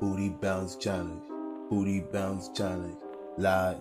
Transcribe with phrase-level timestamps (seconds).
[0.00, 1.22] Booty bounce challenge.
[1.70, 2.96] Booty bounce challenge.
[3.38, 3.78] Live.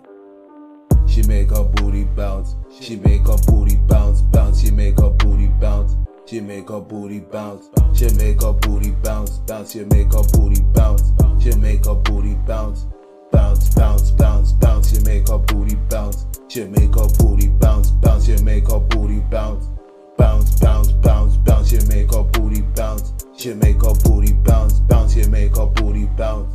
[1.08, 2.56] She make her booty bounce.
[2.80, 4.62] She make her booty bounce, bounce.
[4.62, 5.98] She make her booty bounce.
[6.28, 7.70] She make her booty bounce.
[7.94, 9.72] She make her booty bounce, bounce.
[9.72, 11.12] She make her booty bounce.
[11.42, 12.86] She make her booty bounce.
[13.32, 14.94] Bounce, bounce, bounce, bounce.
[14.94, 16.28] She make her booty bounce.
[16.48, 18.26] She make her booty bounce, bounce.
[18.26, 19.66] She make her booty bounce.
[20.18, 21.70] Bounce, bounce, bounce, bounce.
[21.70, 23.14] She make her booty bounce.
[23.36, 24.80] She make her booty bounce,
[25.14, 25.26] bounce.
[25.26, 26.54] She make her booty bounce.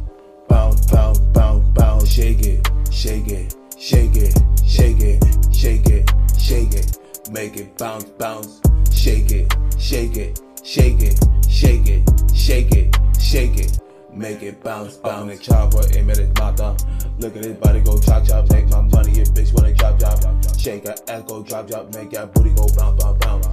[0.49, 2.09] Bounce, bounce, bounce, bounce.
[2.11, 4.35] Shake it, shake it, shake it,
[4.67, 6.99] shake it, shake it, shake it.
[7.31, 8.61] Make it bounce, bounce.
[8.93, 11.19] Shake it, shake it, shake it,
[11.49, 13.79] shake it, shake it, shake it.
[14.13, 15.49] Make it bounce, bounce.
[15.49, 16.77] Up chopper, aim at his mata.
[17.19, 18.51] Look at his body go chop, chop.
[18.51, 20.19] Make my money, if bitch wanna chop, chop.
[20.59, 21.95] Shake ass go drop, drop.
[21.95, 23.47] Make that booty go bounce, bounce, bounce.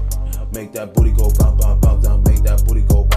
[0.54, 2.24] Make that booty go bounce, bounce, bounce, down.
[2.24, 3.15] Make that booty go bounce.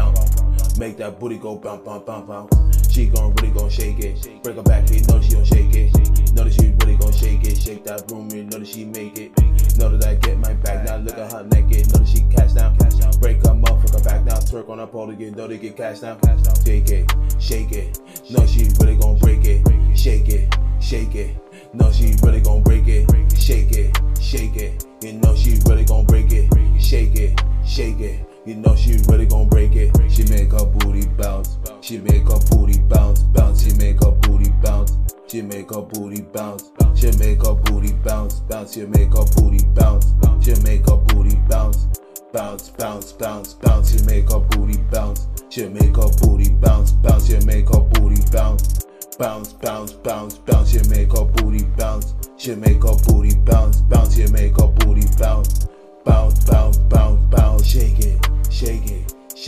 [0.79, 2.93] Make that booty go bounce, bounce, bounce, bounce.
[2.93, 4.43] She gon' really gon' shake it.
[4.45, 6.33] Break her back, you know that she gon' shake it.
[6.35, 7.59] Know that she really gon' shake it.
[7.59, 9.37] Shake that room, you know that she make it.
[9.77, 10.99] Know that I get my back now.
[10.99, 11.93] Look at her naked.
[11.93, 12.77] Know that she cash down.
[13.21, 14.35] Break her motherfucker back now.
[14.35, 15.33] Twerk on her pole again.
[15.33, 16.21] Know they get cash down.
[16.65, 17.99] Shake it, shake it.
[18.31, 19.67] Know she really gon' break it.
[19.99, 21.37] Shake it, shake it.
[21.75, 23.11] Know she really gon' break it.
[23.37, 24.87] Shake it, shake it.
[25.03, 26.49] You know she really gon' break it.
[26.81, 28.25] Shake it, shake it.
[28.47, 29.98] You know she really gon' break it.
[30.19, 31.59] She make her booty bounce.
[31.81, 33.63] She make her booty bounce, bounce.
[33.63, 34.99] She make her booty bounce.
[35.29, 36.73] She make her booty bounce.
[36.97, 38.75] She make her booty bounce, bounce.
[38.75, 40.07] She make her booty bounce.
[40.45, 41.87] She make her booty bounce.
[42.33, 43.93] Bounce, bounce, bounce, bounce.
[43.93, 45.29] She make her booty bounce.
[45.51, 47.29] She make her booty bounce, bounce.
[47.29, 48.87] She make her booty bounce.
[49.21, 50.73] Bounce, bounce, bounce, bounce.
[50.73, 52.17] She make her booty bounce.
[52.37, 54.17] She make her booty bounce, bounce.
[54.17, 54.48] She make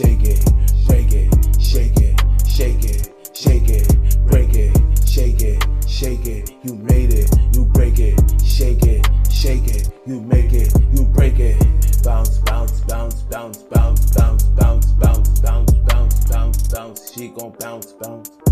[0.01, 0.45] shake it,
[0.87, 1.29] break it,
[1.61, 2.17] shake it,
[2.49, 4.73] shake it, shake it, break it,
[5.07, 6.51] shake it, shake it.
[6.63, 9.91] You made it, you break it, shake it, shake it.
[10.07, 11.59] You make it, you break it.
[12.03, 17.13] Bounce, bounce, bounce, bounce, bounce, bounce, bounce, bounce, bounce, bounce, bounce, bounce.
[17.13, 18.50] She gon' bounce, bounce.